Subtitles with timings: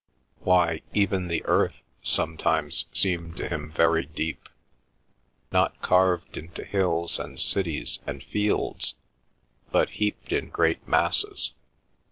[0.39, 4.49] Why, even the earth sometimes seemed to him very deep;
[5.51, 8.95] not carved into hills and cities and fields,
[9.71, 11.51] but heaped in great masses.